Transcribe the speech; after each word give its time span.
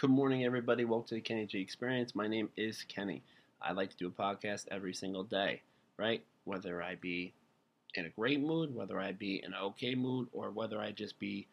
Good 0.00 0.08
morning, 0.08 0.46
everybody. 0.46 0.86
Welcome 0.86 1.08
to 1.08 1.14
the 1.16 1.20
Kenny 1.20 1.44
G 1.44 1.60
Experience. 1.60 2.14
My 2.14 2.26
name 2.26 2.48
is 2.56 2.86
Kenny. 2.88 3.22
I 3.60 3.72
like 3.72 3.90
to 3.90 3.96
do 3.98 4.06
a 4.06 4.10
podcast 4.10 4.64
every 4.70 4.94
single 4.94 5.24
day, 5.24 5.60
right? 5.98 6.24
Whether 6.44 6.82
I 6.82 6.94
be 6.94 7.34
in 7.94 8.06
a 8.06 8.08
great 8.08 8.40
mood, 8.40 8.74
whether 8.74 8.98
I 8.98 9.12
be 9.12 9.42
in 9.44 9.52
an 9.52 9.60
okay 9.62 9.94
mood, 9.94 10.28
or 10.32 10.52
whether 10.52 10.80
I 10.80 10.92
just 10.92 11.18
be 11.18 11.48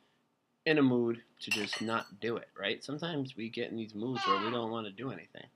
in 0.66 0.78
a 0.78 0.82
mood 0.82 1.22
to 1.42 1.52
just 1.52 1.82
not 1.82 2.22
do 2.22 2.38
it, 2.38 2.48
right? 2.58 2.82
Sometimes 2.82 3.36
we 3.36 3.50
get 3.50 3.70
in 3.70 3.76
these 3.76 3.94
moods 3.94 4.26
where 4.26 4.42
we 4.42 4.50
don't 4.50 4.72
want 4.72 4.88
to 4.88 4.94
do 4.94 5.12
anything, 5.12 5.48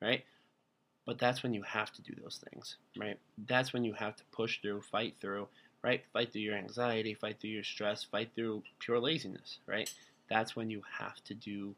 right? 0.00 0.24
But 1.04 1.18
that's 1.18 1.42
when 1.42 1.52
you 1.52 1.64
have 1.64 1.92
to 1.92 2.00
do 2.02 2.14
those 2.18 2.42
things, 2.50 2.76
right? 2.98 3.18
That's 3.46 3.74
when 3.74 3.84
you 3.84 3.92
have 3.92 4.16
to 4.16 4.24
push 4.32 4.62
through, 4.62 4.80
fight 4.90 5.16
through, 5.20 5.48
right? 5.84 6.02
Fight 6.14 6.32
through 6.32 6.40
your 6.40 6.56
anxiety, 6.56 7.12
fight 7.12 7.42
through 7.42 7.50
your 7.50 7.62
stress, 7.62 8.04
fight 8.04 8.30
through 8.34 8.62
pure 8.78 9.00
laziness, 9.00 9.58
right? 9.66 9.92
That's 10.30 10.56
when 10.56 10.70
you 10.70 10.80
have 10.98 11.22
to 11.24 11.34
do 11.34 11.74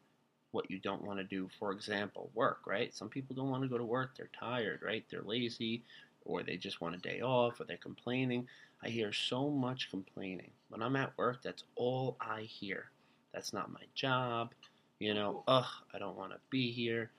what 0.53 0.71
you 0.71 0.79
don't 0.79 1.05
want 1.05 1.19
to 1.19 1.25
do. 1.25 1.49
For 1.59 1.73
example, 1.73 2.31
work, 2.35 2.61
right? 2.67 2.95
Some 2.95 3.09
people 3.09 3.37
don't 3.37 3.51
want 3.51 3.63
to 3.63 3.69
go 3.69 3.79
to 3.79 3.85
work, 3.85 4.17
they're 4.17 4.31
tired, 4.39 4.81
right? 4.83 5.05
They're 5.11 5.23
lazy, 5.23 5.83
or 6.25 6.43
they 6.43 6.57
just 6.57 6.81
want 6.81 6.95
a 6.95 6.99
day 6.99 7.21
off, 7.21 7.61
or 7.61 7.65
they're 7.65 7.77
complaining. 7.77 8.47
I 8.83 8.89
hear 8.89 9.13
so 9.13 9.51
much 9.51 9.91
complaining. 9.91 10.51
When 10.69 10.83
I'm 10.83 10.97
at 10.97 11.17
work, 11.17 11.43
that's 11.43 11.65
all 11.77 12.17
I 12.21 12.43
hear. 12.43 12.91
That's 13.33 13.53
not 13.53 13.73
my 13.73 13.83
job. 13.95 14.53
You 14.99 15.15
know, 15.15 15.45
ugh, 15.49 15.67
I 15.95 15.99
don't 15.99 16.17
want 16.17 16.33
to 16.33 16.39
be 16.51 16.71
here. 16.73 17.11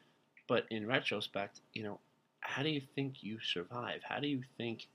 But 0.47 0.65
in 0.69 0.87
retrospect, 0.87 1.61
you 1.73 1.83
know, 1.83 1.99
how 2.41 2.63
do 2.63 2.69
you 2.69 2.81
think 2.95 3.23
you 3.23 3.39
survive? 3.39 4.01
How 4.03 4.19
do 4.19 4.27
you 4.27 4.41
think 4.57 4.87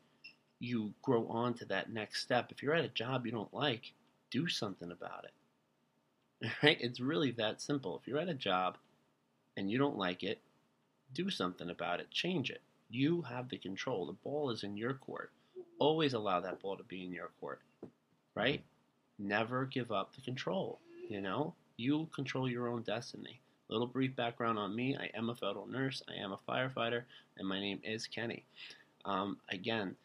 you 0.58 0.92
grow 1.02 1.26
on 1.28 1.54
to 1.54 1.64
that 1.66 1.92
next 1.92 2.22
step? 2.22 2.50
If 2.50 2.62
you're 2.62 2.74
at 2.74 2.84
a 2.84 2.88
job 2.88 3.24
you 3.24 3.32
don't 3.32 3.52
like, 3.54 3.92
do 4.30 4.48
something 4.48 4.90
about 4.90 5.24
it. 5.24 5.32
Right? 6.62 6.78
It's 6.80 7.00
really 7.00 7.30
that 7.32 7.60
simple. 7.60 7.98
If 7.98 8.08
you're 8.08 8.18
at 8.18 8.28
a 8.28 8.34
job 8.34 8.76
and 9.56 9.70
you 9.70 9.78
don't 9.78 9.98
like 9.98 10.22
it, 10.22 10.40
do 11.14 11.30
something 11.30 11.70
about 11.70 12.00
it. 12.00 12.10
Change 12.10 12.50
it. 12.50 12.62
You 12.90 13.22
have 13.22 13.48
the 13.48 13.58
control. 13.58 14.06
The 14.06 14.12
ball 14.12 14.50
is 14.50 14.64
in 14.64 14.76
your 14.76 14.94
court. 14.94 15.32
Always 15.78 16.14
allow 16.14 16.40
that 16.40 16.60
ball 16.60 16.76
to 16.76 16.84
be 16.84 17.04
in 17.04 17.12
your 17.12 17.30
court. 17.40 17.60
Right? 18.34 18.62
Never 19.18 19.66
give 19.66 19.92
up 19.92 20.14
the 20.14 20.22
control. 20.22 20.80
You 21.08 21.20
know, 21.20 21.54
you 21.76 22.08
control 22.14 22.48
your 22.50 22.68
own 22.68 22.82
destiny. 22.82 23.40
Little 23.68 23.86
brief 23.86 24.14
background 24.16 24.58
on 24.58 24.74
me 24.76 24.96
I 24.96 25.10
am 25.16 25.30
a 25.30 25.34
federal 25.34 25.66
nurse, 25.66 26.02
I 26.08 26.14
am 26.22 26.32
a 26.32 26.38
firefighter, 26.48 27.04
and 27.38 27.48
my 27.48 27.60
name 27.60 27.80
is 27.84 28.06
Kenny. 28.06 28.44
Um, 29.04 29.38
again, 29.50 29.96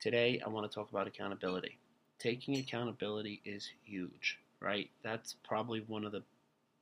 today 0.00 0.40
I 0.44 0.48
want 0.50 0.70
to 0.70 0.74
talk 0.74 0.90
about 0.90 1.08
accountability. 1.08 1.78
Taking 2.18 2.56
accountability 2.58 3.42
is 3.44 3.70
huge 3.84 4.41
right? 4.62 4.90
That's 5.02 5.34
probably 5.44 5.80
one 5.86 6.04
of 6.04 6.12
the 6.12 6.22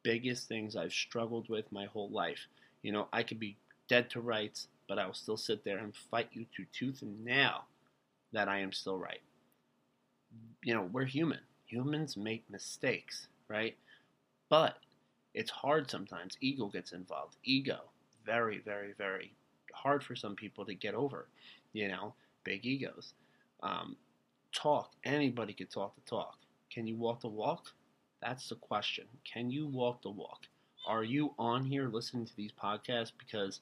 biggest 0.03 0.48
things 0.48 0.77
I've 0.77 0.92
struggled 0.92 1.48
with 1.48 1.70
my 1.73 1.86
whole 1.86 2.11
life. 2.11 2.47
You 2.83 2.92
know, 2.92 3.09
I 3.12 3.23
could 3.23 3.41
be 3.41 3.56
dead 3.89 4.11
to 4.11 4.20
rights, 4.20 4.69
but 4.89 4.98
I 4.98 5.06
will 5.06 5.14
still 5.14 5.36
sit 5.36 5.64
there 5.64 5.78
and 5.78 5.95
fight 6.11 6.28
you 6.33 6.47
to 6.56 6.64
tooth 6.73 7.03
and 7.03 7.25
nail 7.25 7.64
that 8.33 8.48
I 8.48 8.61
am 8.61 8.73
still 8.73 8.98
right. 8.98 9.20
You 10.62 10.75
know, 10.75 10.89
we're 10.92 11.05
human. 11.05 11.41
Humans 11.67 12.17
make 12.17 12.45
mistakes, 12.51 13.28
right? 13.48 13.77
But 14.48 14.77
it's 15.34 15.51
hard 15.51 15.91
sometimes. 15.91 16.36
Ego 16.41 16.67
gets 16.69 16.92
involved. 16.92 17.36
Ego, 17.45 17.81
very, 18.25 18.58
very, 18.58 18.92
very 18.98 19.33
hard 19.73 20.03
for 20.03 20.17
some 20.17 20.34
people 20.34 20.64
to 20.67 20.75
get 20.75 20.95
over. 20.95 21.27
You 21.73 21.89
know, 21.89 22.14
big 22.45 22.67
egos. 22.67 23.14
Um, 23.62 23.97
talk. 24.52 24.91
Anybody 25.05 25.52
could 25.52 25.70
talk 25.70 25.95
the 25.95 26.02
talk. 26.02 26.36
Can 26.70 26.86
you 26.86 26.97
walk 26.97 27.20
the 27.20 27.29
walk? 27.29 27.73
That's 28.23 28.48
the 28.48 28.55
question. 28.55 29.07
Can 29.25 29.51
you 29.51 29.67
walk 29.67 30.03
the 30.03 30.11
walk? 30.11 30.47
Are 30.86 31.03
you 31.05 31.35
on 31.39 31.64
here 31.64 31.89
listening 31.89 32.27
to 32.27 32.36
these 32.36 32.53
podcasts 32.53 33.13
because 33.19 33.61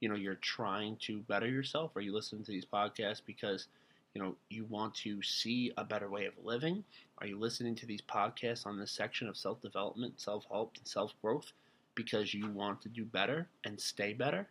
you 0.00 0.08
know 0.08 0.14
you're 0.14 0.36
trying 0.36 0.96
to 1.02 1.20
better 1.20 1.46
yourself? 1.46 1.94
Are 1.94 2.00
you 2.00 2.14
listening 2.14 2.44
to 2.44 2.50
these 2.50 2.64
podcasts 2.64 3.20
because 3.24 3.68
you 4.14 4.22
know 4.22 4.34
you 4.48 4.64
want 4.64 4.94
to 4.96 5.22
see 5.22 5.72
a 5.76 5.84
better 5.84 6.08
way 6.08 6.24
of 6.24 6.34
living? 6.42 6.84
Are 7.18 7.26
you 7.26 7.38
listening 7.38 7.74
to 7.76 7.86
these 7.86 8.02
podcasts 8.02 8.66
on 8.66 8.78
this 8.78 8.92
section 8.92 9.28
of 9.28 9.36
self-development, 9.36 10.20
self-help, 10.20 10.76
and 10.78 10.86
self-growth 10.86 11.52
because 11.94 12.32
you 12.32 12.48
want 12.48 12.80
to 12.82 12.88
do 12.88 13.04
better 13.04 13.48
and 13.64 13.78
stay 13.78 14.14
better? 14.14 14.48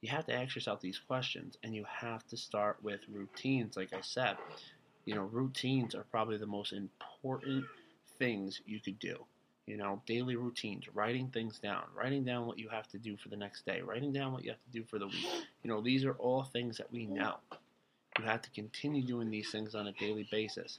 You 0.00 0.10
have 0.10 0.26
to 0.26 0.34
ask 0.34 0.54
yourself 0.54 0.80
these 0.80 0.98
questions 0.98 1.56
and 1.62 1.74
you 1.74 1.84
have 1.88 2.26
to 2.28 2.36
start 2.36 2.78
with 2.82 3.00
routines 3.10 3.76
like 3.76 3.92
I 3.92 4.00
said 4.00 4.36
you 5.04 5.14
know, 5.14 5.24
routines 5.24 5.94
are 5.94 6.04
probably 6.10 6.38
the 6.38 6.46
most 6.46 6.72
important 6.72 7.64
things 8.18 8.60
you 8.66 8.80
could 8.80 8.98
do. 8.98 9.16
You 9.66 9.78
know, 9.78 10.02
daily 10.06 10.36
routines, 10.36 10.84
writing 10.94 11.28
things 11.28 11.58
down, 11.58 11.84
writing 11.96 12.22
down 12.22 12.46
what 12.46 12.58
you 12.58 12.68
have 12.68 12.86
to 12.88 12.98
do 12.98 13.16
for 13.16 13.30
the 13.30 13.36
next 13.36 13.64
day, 13.64 13.80
writing 13.80 14.12
down 14.12 14.32
what 14.32 14.44
you 14.44 14.50
have 14.50 14.62
to 14.62 14.78
do 14.78 14.84
for 14.84 14.98
the 14.98 15.06
week. 15.06 15.26
You 15.62 15.70
know, 15.70 15.80
these 15.80 16.04
are 16.04 16.12
all 16.12 16.44
things 16.44 16.76
that 16.76 16.92
we 16.92 17.06
know. 17.06 17.36
You 18.18 18.26
have 18.26 18.42
to 18.42 18.50
continue 18.50 19.02
doing 19.02 19.30
these 19.30 19.50
things 19.50 19.74
on 19.74 19.86
a 19.86 19.92
daily 19.92 20.28
basis. 20.30 20.78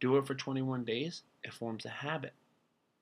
Do 0.00 0.16
it 0.16 0.26
for 0.26 0.34
21 0.34 0.84
days, 0.84 1.22
it 1.44 1.52
forms 1.52 1.84
a 1.84 1.90
habit, 1.90 2.32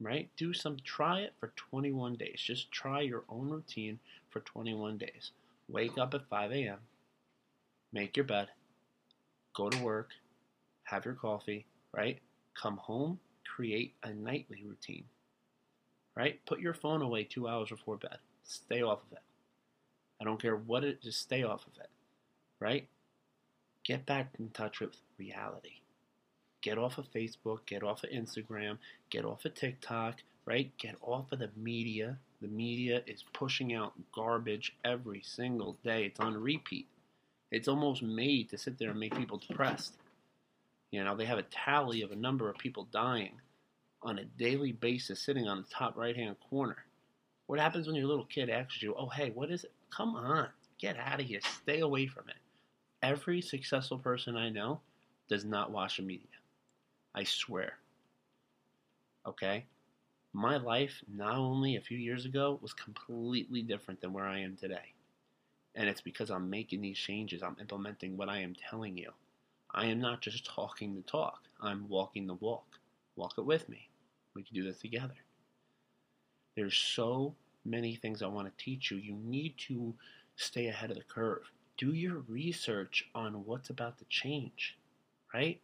right? 0.01 0.29
Do 0.37 0.53
some, 0.53 0.77
try 0.85 1.21
it 1.21 1.35
for 1.39 1.53
21 1.71 2.17
days. 2.17 2.41
Just 2.45 2.71
try 2.73 3.01
your 3.01 3.23
own 3.29 3.49
routine 3.49 3.99
for 4.31 4.41
21 4.41 4.99
days. 4.99 5.31
Wake 5.69 5.99
up 5.99 6.15
at 6.15 6.29
5 6.29 6.53
a.m., 6.53 6.79
make 7.93 8.17
your 8.17 8.27
bed, 8.27 8.49
go 9.55 9.71
to 9.71 9.79
work, 9.83 10.11
have 10.93 11.05
your 11.07 11.15
coffee, 11.15 11.65
right? 11.93 12.19
Come 12.61 12.77
home, 12.77 13.19
create 13.57 13.95
a 14.03 14.13
nightly 14.13 14.63
routine, 14.65 15.05
right? 16.15 16.39
Put 16.47 16.61
your 16.61 16.75
phone 16.75 17.01
away 17.01 17.25
two 17.25 17.49
hours 17.49 17.71
before 17.71 17.97
bed. 17.97 18.19
Stay 18.45 18.83
off 18.83 19.01
of 19.11 19.17
it. 19.17 19.23
I 20.21 20.25
don't 20.25 20.41
care 20.41 20.55
what 20.55 20.85
it, 20.85 21.03
just 21.03 21.21
stay 21.21 21.43
off 21.43 21.67
of 21.67 21.81
it, 21.81 21.89
right? 22.61 22.87
Get 23.85 24.05
back 24.05 24.35
in 24.39 24.51
touch 24.51 24.81
with 24.81 24.97
reality. 25.19 25.81
Get 26.61 26.79
off 26.79 26.99
of 26.99 27.11
Facebook, 27.11 27.67
get 27.67 27.83
off 27.83 28.05
of 28.05 28.11
Instagram, 28.11 28.77
get 29.11 29.25
off 29.25 29.45
of 29.47 29.55
TikTok, 29.55 30.23
right? 30.45 30.71
Get 30.79 30.97
off 31.01 31.33
of 31.33 31.39
the 31.39 31.51
media. 31.57 32.19
The 32.41 32.49
media 32.49 33.03
is 33.07 33.25
pushing 33.33 33.75
out 33.75 33.95
garbage 34.15 34.77
every 34.85 35.23
single 35.25 35.77
day. 35.83 36.05
It's 36.05 36.21
on 36.21 36.41
repeat. 36.41 36.87
It's 37.51 37.69
almost 37.69 38.03
made 38.03 38.51
to 38.51 38.59
sit 38.59 38.79
there 38.79 38.91
and 38.91 39.01
make 39.01 39.17
people 39.17 39.39
depressed. 39.39 39.95
You 40.93 41.03
know, 41.03 41.17
they 41.17 41.25
have 41.25 41.39
a 41.39 41.45
tally 41.45 42.03
of 42.03 42.13
a 42.13 42.17
number 42.17 42.49
of 42.49 42.59
people 42.59 42.87
dying 42.93 43.41
on 44.03 44.19
a 44.19 44.25
daily 44.25 44.73
basis 44.73 45.21
sitting 45.21 45.49
on 45.49 45.63
the 45.63 45.69
top 45.69 45.97
right 45.97 46.15
hand 46.15 46.37
corner. 46.49 46.85
What 47.47 47.59
happens 47.59 47.87
when 47.87 47.97
your 47.97 48.07
little 48.07 48.27
kid 48.27 48.51
asks 48.51 48.83
you, 48.83 48.95
oh, 48.97 49.09
hey, 49.09 49.31
what 49.31 49.51
is 49.51 49.65
it? 49.65 49.73
Come 49.91 50.15
on, 50.15 50.49
get 50.79 50.99
out 50.99 51.21
of 51.21 51.27
here, 51.27 51.41
stay 51.63 51.81
away 51.81 52.07
from 52.07 52.29
it. 52.29 52.37
Every 53.03 53.41
successful 53.41 53.99
person 53.99 54.37
I 54.37 54.51
know 54.51 54.81
does 55.29 55.45
not 55.45 55.71
watch 55.71 55.97
the 55.97 56.03
media. 56.03 56.27
I 57.15 57.25
swear. 57.25 57.79
Okay? 59.27 59.65
My 60.35 60.59
life, 60.59 61.03
not 61.13 61.37
only 61.37 61.77
a 61.77 61.81
few 61.81 61.99
years 61.99 62.27
ago, 62.27 62.59
was 62.63 62.73
completely 62.75 63.63
different 63.63 64.01
than 64.01 64.13
where 64.13 64.27
I 64.27 64.41
am 64.41 64.57
today. 64.57 64.93
And 65.75 65.89
it's 65.89 66.01
because 66.03 66.31
I'm 66.31 66.51
making 66.51 66.83
these 66.83 66.99
changes, 66.99 67.43
I'm 67.43 67.57
implementing 67.61 68.17
what 68.17 68.29
I 68.29 68.39
am 68.39 68.55
telling 68.55 68.97
you. 68.97 69.11
I 69.75 69.87
am 69.87 70.01
not 70.01 70.21
just 70.21 70.45
talking 70.45 70.95
the 70.95 71.03
talk, 71.03 71.41
I'm 71.61 71.89
walking 71.89 72.27
the 72.27 72.35
walk. 72.35 72.67
Walk 73.17 73.35
it 73.39 73.47
with 73.47 73.69
me. 73.69 73.89
We 74.35 74.43
can 74.43 74.55
do 74.55 74.65
this 74.65 74.79
together. 74.79 75.15
There's 76.57 76.77
so 76.77 77.35
many 77.65 77.97
things 77.97 78.23
I 78.23 78.27
want 78.27 78.49
to 78.49 78.65
teach 78.65 78.91
you. 78.91 78.99
You 78.99 79.15
need 79.15 79.55
to 79.69 79.95
stay 80.37 80.67
ahead 80.67 80.91
of 80.91 80.97
the 80.97 81.05
curve. 81.05 81.43
Do 81.79 81.93
your 81.93 82.19
research 82.29 83.09
on 83.15 83.45
what's 83.47 83.71
about 83.71 83.99
to 83.99 84.05
change, 84.09 84.77
right? 85.33 85.61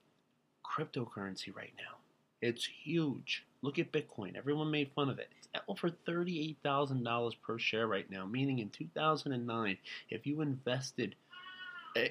Cryptocurrency 0.64 1.54
right 1.54 1.72
now. 1.76 1.96
It's 2.40 2.64
huge. 2.64 3.44
Look 3.62 3.78
at 3.78 3.92
Bitcoin. 3.92 4.36
Everyone 4.36 4.70
made 4.70 4.92
fun 4.94 5.10
of 5.10 5.18
it. 5.18 5.28
It's 5.38 5.48
over 5.68 5.90
$38,000 5.90 7.32
per 7.42 7.58
share 7.58 7.86
right 7.86 8.08
now, 8.10 8.24
meaning 8.24 8.60
in 8.60 8.70
2009, 8.70 9.76
if 10.10 10.26
you 10.26 10.40
invested 10.40 11.14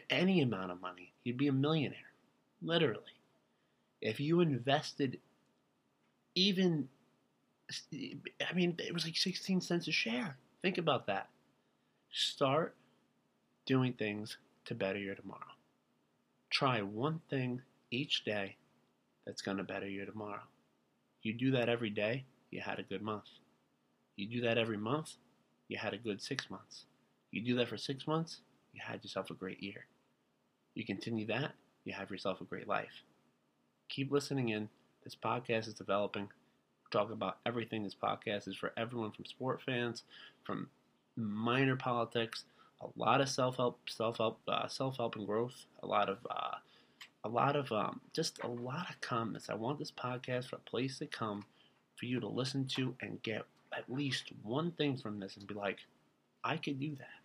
any 0.10 0.42
amount 0.42 0.72
of 0.72 0.82
money, 0.82 1.14
you'd 1.24 1.38
be 1.38 1.48
a 1.48 1.54
millionaire. 1.54 1.98
Literally. 2.62 3.04
If 4.02 4.20
you 4.20 4.42
invested 4.42 5.20
even, 6.36 6.88
I 7.72 8.54
mean, 8.54 8.76
it 8.80 8.94
was 8.94 9.06
like 9.06 9.18
16 9.18 9.62
cents 9.62 9.88
a 9.88 9.92
share. 9.92 10.38
Think 10.62 10.78
about 10.78 11.08
that. 11.08 11.30
Start 12.12 12.76
doing 13.66 13.94
things 13.94 14.38
to 14.66 14.76
better 14.76 15.00
your 15.00 15.16
tomorrow. 15.16 15.42
Try 16.50 16.82
one 16.82 17.22
thing 17.30 17.62
each 17.92 18.24
day 18.24 18.56
that's 19.26 19.42
going 19.42 19.58
to 19.58 19.64
better 19.64 19.88
your 19.88 20.06
tomorrow. 20.06 20.44
You 21.22 21.34
do 21.34 21.52
that 21.52 21.70
every 21.70 21.90
day, 21.90 22.26
you 22.52 22.62
had 22.62 22.80
a 22.80 22.84
good 22.84 23.02
month. 23.02 23.26
You 24.16 24.28
do 24.28 24.42
that 24.42 24.58
every 24.58 24.78
month, 24.78 25.14
you 25.68 25.78
had 25.78 25.94
a 25.94 25.98
good 25.98 26.22
six 26.22 26.50
months. 26.50 26.86
You 27.32 27.42
do 27.42 27.56
that 27.56 27.68
for 27.68 27.78
six 27.78 28.08
months, 28.08 28.40
you 28.78 28.84
had 28.86 29.04
yourself 29.04 29.32
a 29.32 29.34
great 29.34 29.62
year. 29.62 29.86
You 30.76 30.86
continue 30.86 31.26
that, 31.28 31.54
you 31.84 31.94
have 31.94 32.12
yourself 32.12 32.42
a 32.42 32.44
great 32.44 32.68
life. 32.68 33.04
Keep 33.90 34.12
listening 34.12 34.50
in. 34.50 34.70
This 35.04 35.16
podcast 35.16 35.68
is 35.68 35.74
developing. 35.74 36.30
talk 36.92 37.12
about 37.12 37.40
everything. 37.46 37.84
This 37.84 37.96
podcast 37.96 38.48
is 38.48 38.56
for 38.56 38.72
everyone 38.78 39.12
from 39.12 39.26
sport 39.26 39.62
fans, 39.66 40.04
from 40.44 40.70
minor 41.16 41.76
politics, 41.76 42.46
a 42.82 42.88
lot 42.96 43.20
of 43.20 43.28
self 43.30 43.58
help, 43.58 43.80
self 43.90 44.18
help, 44.20 44.40
uh, 44.48 44.68
self 44.68 44.98
help 44.98 45.16
and 45.16 45.26
growth, 45.26 45.66
a 45.82 45.88
lot 45.88 46.08
of, 46.08 46.20
uh, 46.30 46.58
a 47.24 47.30
lot 47.30 47.56
of, 47.56 47.72
um, 47.72 48.00
just 48.14 48.40
a 48.44 48.48
lot 48.48 48.90
of 48.92 49.02
comments. 49.02 49.50
I 49.50 49.56
want 49.56 49.80
this 49.80 49.92
podcast 49.92 50.50
for 50.50 50.58
a 50.58 50.70
place 50.70 51.00
to 51.00 51.08
come 51.08 51.44
for 51.96 52.06
you 52.06 52.20
to 52.20 52.28
listen 52.28 52.66
to 52.76 52.96
and 53.02 53.22
get 53.24 53.44
at 53.76 53.92
least 53.92 54.32
one 54.44 54.72
thing 54.72 54.98
from 54.98 55.20
this 55.20 55.36
and 55.36 55.48
be 55.48 55.56
like, 55.56 55.80
I 56.44 56.58
could 56.58 56.80
do 56.80 56.96
that. 56.98 57.17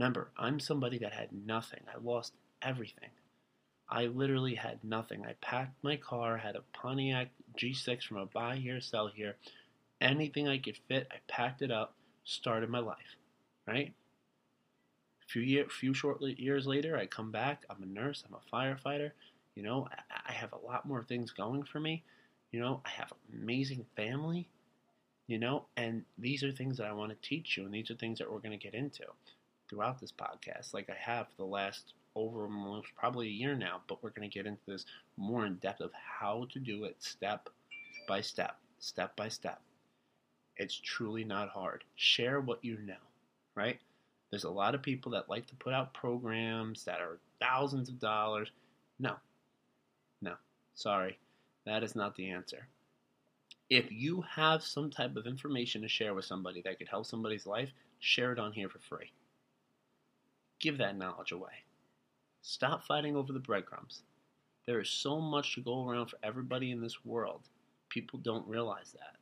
Remember, 0.00 0.30
I'm 0.38 0.58
somebody 0.60 0.96
that 1.00 1.12
had 1.12 1.28
nothing. 1.30 1.80
I 1.86 1.98
lost 2.02 2.32
everything. 2.62 3.10
I 3.86 4.06
literally 4.06 4.54
had 4.54 4.82
nothing. 4.82 5.26
I 5.26 5.34
packed 5.42 5.84
my 5.84 5.96
car, 5.96 6.38
had 6.38 6.56
a 6.56 6.62
Pontiac 6.72 7.28
G6 7.58 8.04
from 8.04 8.16
a 8.16 8.24
buy 8.24 8.56
here, 8.56 8.80
sell 8.80 9.08
here. 9.08 9.36
Anything 10.00 10.48
I 10.48 10.56
could 10.56 10.78
fit, 10.88 11.06
I 11.12 11.16
packed 11.28 11.60
it 11.60 11.70
up, 11.70 11.92
started 12.24 12.70
my 12.70 12.78
life. 12.78 13.18
Right? 13.68 13.92
Few 15.26 15.42
year, 15.42 15.66
few 15.68 15.92
short 15.92 16.22
years 16.22 16.66
later, 16.66 16.96
I 16.96 17.04
come 17.04 17.30
back. 17.30 17.66
I'm 17.68 17.82
a 17.82 17.86
nurse. 17.86 18.24
I'm 18.26 18.34
a 18.34 18.56
firefighter. 18.56 19.10
You 19.54 19.64
know, 19.64 19.86
I, 19.92 20.30
I 20.30 20.32
have 20.32 20.54
a 20.54 20.66
lot 20.66 20.88
more 20.88 21.04
things 21.04 21.30
going 21.30 21.64
for 21.64 21.78
me. 21.78 22.04
You 22.52 22.60
know, 22.60 22.80
I 22.86 22.88
have 22.88 23.12
an 23.12 23.42
amazing 23.42 23.84
family. 23.96 24.48
You 25.26 25.38
know, 25.38 25.66
and 25.76 26.04
these 26.16 26.42
are 26.42 26.52
things 26.52 26.78
that 26.78 26.86
I 26.86 26.92
want 26.94 27.10
to 27.10 27.28
teach 27.28 27.58
you, 27.58 27.66
and 27.66 27.74
these 27.74 27.90
are 27.90 27.96
things 27.96 28.18
that 28.18 28.32
we're 28.32 28.38
going 28.38 28.58
to 28.58 28.64
get 28.64 28.72
into 28.72 29.04
throughout 29.70 30.00
this 30.00 30.12
podcast, 30.12 30.74
like 30.74 30.90
I 30.90 30.96
have 30.98 31.28
for 31.28 31.36
the 31.38 31.44
last 31.44 31.94
over 32.16 32.48
probably 32.96 33.28
a 33.28 33.30
year 33.30 33.54
now, 33.54 33.80
but 33.88 34.02
we're 34.02 34.10
going 34.10 34.28
to 34.28 34.34
get 34.34 34.46
into 34.46 34.60
this 34.66 34.84
more 35.16 35.46
in 35.46 35.54
depth 35.56 35.80
of 35.80 35.92
how 35.94 36.46
to 36.52 36.58
do 36.58 36.84
it 36.84 36.96
step 36.98 37.48
by 38.08 38.20
step, 38.20 38.56
step 38.80 39.14
by 39.16 39.28
step. 39.28 39.60
It's 40.56 40.74
truly 40.74 41.24
not 41.24 41.48
hard. 41.48 41.84
Share 41.94 42.40
what 42.40 42.64
you 42.64 42.78
know, 42.84 42.94
right? 43.54 43.78
There's 44.30 44.44
a 44.44 44.50
lot 44.50 44.74
of 44.74 44.82
people 44.82 45.12
that 45.12 45.30
like 45.30 45.46
to 45.46 45.54
put 45.56 45.72
out 45.72 45.94
programs 45.94 46.84
that 46.84 47.00
are 47.00 47.18
thousands 47.40 47.88
of 47.88 48.00
dollars. 48.00 48.50
No, 48.98 49.14
no, 50.20 50.34
sorry, 50.74 51.18
that 51.64 51.82
is 51.82 51.94
not 51.94 52.16
the 52.16 52.30
answer. 52.30 52.66
If 53.70 53.92
you 53.92 54.22
have 54.22 54.64
some 54.64 54.90
type 54.90 55.16
of 55.16 55.26
information 55.26 55.82
to 55.82 55.88
share 55.88 56.12
with 56.12 56.24
somebody 56.24 56.60
that 56.62 56.78
could 56.78 56.88
help 56.88 57.06
somebody's 57.06 57.46
life, 57.46 57.70
share 58.00 58.32
it 58.32 58.38
on 58.38 58.52
here 58.52 58.68
for 58.68 58.80
free. 58.80 59.12
Give 60.60 60.78
that 60.78 60.96
knowledge 60.96 61.32
away. 61.32 61.64
Stop 62.42 62.84
fighting 62.84 63.16
over 63.16 63.32
the 63.32 63.38
breadcrumbs. 63.38 64.02
There 64.66 64.80
is 64.80 64.90
so 64.90 65.20
much 65.20 65.54
to 65.54 65.60
go 65.60 65.88
around 65.88 66.06
for 66.08 66.18
everybody 66.22 66.70
in 66.70 66.80
this 66.80 67.04
world. 67.04 67.40
People 67.88 68.20
don't 68.20 68.46
realize 68.46 68.92
that. 68.92 69.16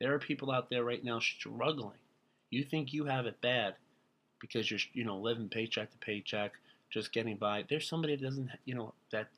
There 0.00 0.14
are 0.14 0.18
people 0.18 0.50
out 0.50 0.70
there 0.70 0.84
right 0.84 1.04
now 1.04 1.18
struggling. 1.18 1.98
You 2.50 2.64
think 2.64 2.92
you 2.92 3.04
have 3.04 3.26
it 3.26 3.40
bad 3.40 3.74
because 4.40 4.70
you're, 4.70 4.80
you 4.94 5.04
know, 5.04 5.18
living 5.18 5.48
paycheck 5.48 5.90
to 5.90 5.98
paycheck, 5.98 6.52
just 6.90 7.12
getting 7.12 7.36
by. 7.36 7.64
There's 7.68 7.88
somebody 7.88 8.16
that 8.16 8.24
doesn't, 8.24 8.50
you 8.64 8.74
know, 8.74 8.94
that 9.12 9.28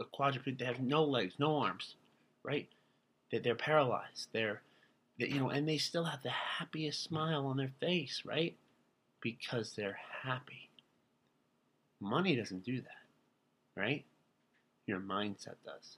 a 0.00 0.04
quadruped. 0.04 0.58
they 0.58 0.64
have 0.64 0.80
no 0.80 1.04
legs, 1.04 1.34
no 1.38 1.56
arms, 1.56 1.96
right? 2.42 2.68
That 3.30 3.42
they're 3.42 3.54
paralyzed. 3.54 4.28
They're, 4.32 4.62
they, 5.18 5.28
you 5.28 5.40
know, 5.40 5.50
and 5.50 5.68
they 5.68 5.78
still 5.78 6.04
have 6.04 6.22
the 6.22 6.30
happiest 6.30 7.02
smile 7.02 7.46
on 7.46 7.56
their 7.56 7.72
face, 7.80 8.22
right? 8.24 8.56
Because 9.20 9.74
they're 9.74 9.98
happy. 10.22 10.70
Money 12.00 12.36
doesn't 12.36 12.64
do 12.64 12.80
that, 12.80 13.80
right? 13.80 14.04
Your 14.86 15.00
mindset 15.00 15.56
does. 15.64 15.96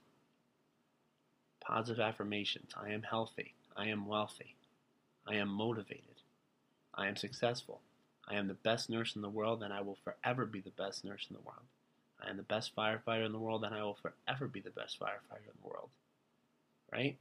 Positive 1.61 2.01
affirmations 2.01 2.71
I 2.75 2.89
am 2.91 3.03
healthy. 3.03 3.53
I 3.77 3.87
am 3.87 4.07
wealthy. 4.07 4.55
I 5.27 5.35
am 5.35 5.49
motivated. 5.49 6.03
I 6.95 7.07
am 7.07 7.15
successful. 7.15 7.81
I 8.27 8.35
am 8.35 8.47
the 8.47 8.53
best 8.53 8.89
nurse 8.89 9.15
in 9.15 9.21
the 9.21 9.29
world, 9.29 9.63
and 9.63 9.73
I 9.73 9.81
will 9.81 9.97
forever 10.03 10.45
be 10.45 10.59
the 10.59 10.71
best 10.71 11.05
nurse 11.05 11.27
in 11.29 11.35
the 11.35 11.41
world. 11.41 11.65
I 12.21 12.29
am 12.29 12.37
the 12.37 12.43
best 12.43 12.75
firefighter 12.75 13.25
in 13.25 13.31
the 13.31 13.39
world, 13.39 13.63
and 13.63 13.73
I 13.73 13.83
will 13.83 13.97
forever 14.01 14.47
be 14.47 14.59
the 14.59 14.69
best 14.71 14.99
firefighter 14.99 15.47
in 15.47 15.57
the 15.61 15.69
world. 15.69 15.89
Right? 16.91 17.17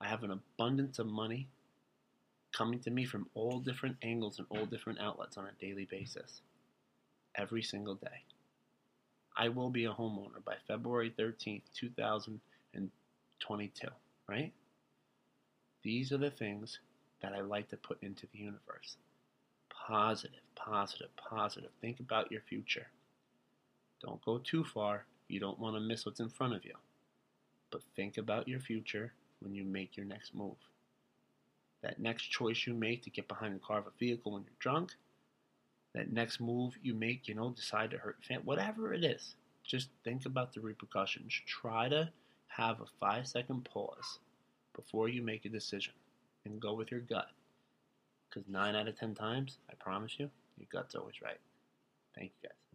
I 0.00 0.08
have 0.08 0.22
an 0.22 0.30
abundance 0.30 0.98
of 0.98 1.06
money 1.06 1.48
coming 2.56 2.78
to 2.80 2.90
me 2.90 3.04
from 3.04 3.28
all 3.34 3.60
different 3.60 3.96
angles 4.02 4.38
and 4.38 4.46
all 4.50 4.64
different 4.64 4.98
outlets 5.00 5.36
on 5.36 5.44
a 5.44 5.52
daily 5.60 5.86
basis 5.90 6.40
every 7.34 7.62
single 7.62 7.96
day. 7.96 8.24
I 9.36 9.50
will 9.50 9.68
be 9.68 9.84
a 9.84 9.92
homeowner 9.92 10.42
by 10.44 10.54
February 10.66 11.12
13th, 11.18 11.64
2022, 11.74 13.88
right? 14.28 14.52
These 15.82 16.12
are 16.12 16.18
the 16.18 16.30
things 16.30 16.78
that 17.20 17.34
I 17.34 17.42
like 17.42 17.68
to 17.68 17.76
put 17.76 18.02
into 18.02 18.26
the 18.32 18.38
universe. 18.38 18.96
Positive, 19.68 20.40
positive, 20.54 21.10
positive. 21.16 21.70
Think 21.82 22.00
about 22.00 22.32
your 22.32 22.40
future. 22.40 22.86
Don't 24.02 24.24
go 24.24 24.38
too 24.38 24.64
far. 24.64 25.04
You 25.28 25.40
don't 25.40 25.58
want 25.58 25.76
to 25.76 25.80
miss 25.80 26.06
what's 26.06 26.20
in 26.20 26.30
front 26.30 26.54
of 26.54 26.64
you. 26.64 26.74
But 27.70 27.82
think 27.94 28.16
about 28.16 28.48
your 28.48 28.60
future 28.60 29.12
when 29.40 29.54
you 29.54 29.64
make 29.64 29.96
your 29.96 30.06
next 30.06 30.34
move. 30.34 30.56
That 31.82 32.00
next 32.00 32.24
choice 32.24 32.66
you 32.66 32.74
make 32.74 33.02
to 33.04 33.10
get 33.10 33.28
behind 33.28 33.54
the 33.54 33.60
car 33.60 33.78
of 33.78 33.86
a 33.86 33.98
vehicle 33.98 34.32
when 34.32 34.42
you're 34.42 34.52
drunk, 34.58 34.92
that 35.94 36.12
next 36.12 36.40
move 36.40 36.74
you 36.82 36.94
make, 36.94 37.28
you 37.28 37.34
know, 37.34 37.50
decide 37.50 37.90
to 37.90 37.98
hurt 37.98 38.18
fan, 38.26 38.40
whatever 38.44 38.92
it 38.92 39.04
is, 39.04 39.34
just 39.64 39.88
think 40.04 40.26
about 40.26 40.52
the 40.52 40.60
repercussions. 40.60 41.32
Try 41.46 41.88
to 41.88 42.10
have 42.48 42.80
a 42.80 42.86
five 43.00 43.26
second 43.26 43.64
pause 43.64 44.18
before 44.74 45.08
you 45.08 45.22
make 45.22 45.44
a 45.44 45.48
decision 45.48 45.94
and 46.44 46.60
go 46.60 46.74
with 46.74 46.90
your 46.90 47.00
gut. 47.00 47.28
Because 48.28 48.48
nine 48.48 48.76
out 48.76 48.88
of 48.88 48.98
ten 48.98 49.14
times, 49.14 49.58
I 49.70 49.74
promise 49.74 50.14
you, 50.18 50.30
your 50.58 50.68
gut's 50.70 50.94
always 50.94 51.22
right. 51.22 51.40
Thank 52.14 52.32
you 52.42 52.48
guys. 52.48 52.65